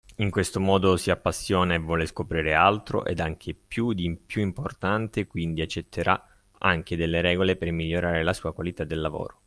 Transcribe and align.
In 0.15 0.31
questo 0.31 0.59
modo 0.59 0.97
si 0.97 1.11
appassiona 1.11 1.75
e 1.75 1.77
vuole 1.77 2.07
scoprire 2.07 2.55
altro 2.55 3.05
ed 3.05 3.19
anche 3.19 3.53
più 3.53 3.93
di 3.93 4.17
più 4.17 4.41
importante 4.41 5.27
quindi 5.27 5.61
accetterà 5.61 6.27
anche 6.57 6.95
delle 6.95 7.21
regole 7.21 7.55
per 7.55 7.71
migliorare 7.71 8.23
la 8.23 8.33
sua 8.33 8.51
qualità 8.51 8.83
del 8.83 8.99
lavoro. 8.99 9.37